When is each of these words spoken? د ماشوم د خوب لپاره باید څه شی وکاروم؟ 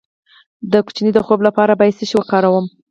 د 0.71 0.73
ماشوم 0.85 1.07
د 1.13 1.17
خوب 1.25 1.39
لپاره 1.47 1.73
باید 1.79 1.97
څه 1.99 2.05
شی 2.09 2.15
وکاروم؟ 2.17 2.65